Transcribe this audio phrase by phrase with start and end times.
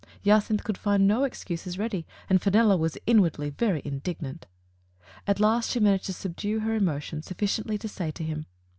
[0.23, 4.47] Jacynth could find no excuses ready, and Fenella was in wardly very indignant.
[5.27, 8.41] At last she managed to subdue her emotion sufficiently to say to him: Digitized by
[8.41, 8.47] Google F.
[8.47, 8.49] C.